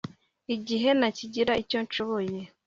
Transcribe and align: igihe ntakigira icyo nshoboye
igihe 0.55 0.89
ntakigira 0.97 1.53
icyo 1.61 1.77
nshoboye 1.85 2.39